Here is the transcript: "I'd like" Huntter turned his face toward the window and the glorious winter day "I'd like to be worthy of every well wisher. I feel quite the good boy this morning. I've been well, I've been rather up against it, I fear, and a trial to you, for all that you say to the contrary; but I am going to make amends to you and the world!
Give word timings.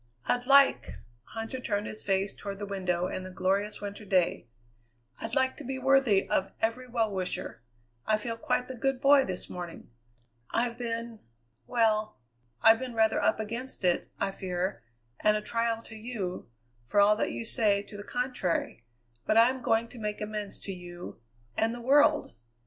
"I'd 0.25 0.47
like" 0.47 0.95
Huntter 1.35 1.63
turned 1.63 1.85
his 1.85 2.01
face 2.01 2.33
toward 2.33 2.57
the 2.57 2.65
window 2.65 3.05
and 3.05 3.23
the 3.23 3.29
glorious 3.29 3.81
winter 3.81 4.03
day 4.03 4.47
"I'd 5.19 5.35
like 5.35 5.57
to 5.57 5.63
be 5.63 5.77
worthy 5.77 6.27
of 6.27 6.51
every 6.59 6.87
well 6.87 7.11
wisher. 7.11 7.61
I 8.07 8.17
feel 8.17 8.35
quite 8.35 8.67
the 8.67 8.73
good 8.73 8.99
boy 8.99 9.25
this 9.25 9.47
morning. 9.47 9.91
I've 10.49 10.75
been 10.79 11.19
well, 11.67 12.17
I've 12.63 12.79
been 12.79 12.95
rather 12.95 13.21
up 13.21 13.39
against 13.39 13.83
it, 13.83 14.09
I 14.19 14.31
fear, 14.31 14.81
and 15.19 15.37
a 15.37 15.41
trial 15.43 15.83
to 15.83 15.95
you, 15.95 16.49
for 16.87 16.99
all 16.99 17.15
that 17.17 17.31
you 17.31 17.45
say 17.45 17.83
to 17.83 17.95
the 17.95 18.03
contrary; 18.03 18.83
but 19.27 19.37
I 19.37 19.51
am 19.51 19.61
going 19.61 19.87
to 19.89 19.99
make 19.99 20.19
amends 20.19 20.57
to 20.61 20.73
you 20.73 21.21
and 21.55 21.75
the 21.75 21.79
world! 21.79 22.33